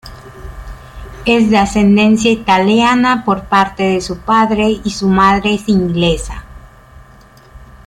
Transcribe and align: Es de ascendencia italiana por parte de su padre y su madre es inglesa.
Es 1.27 1.51
de 1.51 1.59
ascendencia 1.59 2.31
italiana 2.31 3.21
por 3.23 3.43
parte 3.45 3.83
de 3.83 4.01
su 4.01 4.17
padre 4.17 4.79
y 4.83 4.89
su 4.89 5.07
madre 5.07 5.53
es 5.53 5.69
inglesa. 5.69 6.43